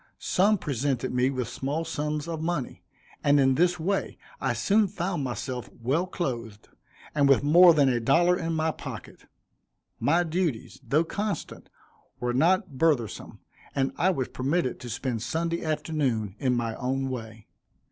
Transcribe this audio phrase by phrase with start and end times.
[0.17, 2.81] Some presented me with small sums of money,
[3.23, 6.69] and in this way I soon found myself well clothed,
[7.13, 9.27] and with more than a dollar in my pocket.
[9.99, 11.69] My duties, though constant,
[12.19, 13.41] were not burthensome,
[13.75, 17.45] and I was permitted to spend Sunday afternoon in my own way.